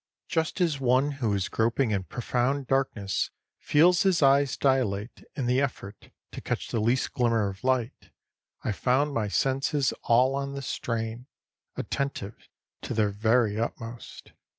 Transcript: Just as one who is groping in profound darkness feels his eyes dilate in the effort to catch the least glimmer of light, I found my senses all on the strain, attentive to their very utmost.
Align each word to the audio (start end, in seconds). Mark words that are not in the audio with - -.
Just 0.27 0.59
as 0.59 0.79
one 0.79 1.11
who 1.21 1.31
is 1.35 1.47
groping 1.47 1.91
in 1.91 2.05
profound 2.05 2.65
darkness 2.65 3.29
feels 3.59 4.01
his 4.01 4.23
eyes 4.23 4.57
dilate 4.57 5.23
in 5.35 5.45
the 5.45 5.61
effort 5.61 6.09
to 6.31 6.41
catch 6.41 6.69
the 6.71 6.79
least 6.79 7.13
glimmer 7.13 7.47
of 7.49 7.63
light, 7.63 8.09
I 8.63 8.71
found 8.71 9.13
my 9.13 9.27
senses 9.27 9.93
all 10.01 10.33
on 10.33 10.53
the 10.55 10.63
strain, 10.63 11.27
attentive 11.77 12.49
to 12.81 12.95
their 12.95 13.11
very 13.11 13.59
utmost. 13.59 14.33